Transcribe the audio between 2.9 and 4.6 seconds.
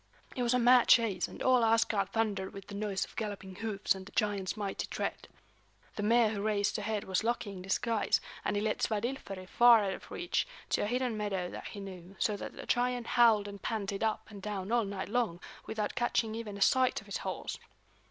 of galloping hoofs and the giant's